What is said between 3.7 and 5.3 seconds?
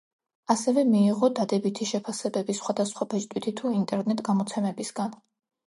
ინტერნეტ გამოცემებისგან.